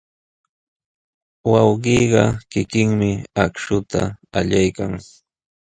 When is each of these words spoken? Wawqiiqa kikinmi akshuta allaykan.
Wawqiiqa 1.51 2.23
kikinmi 2.51 3.09
akshuta 3.43 4.01
allaykan. 4.37 4.93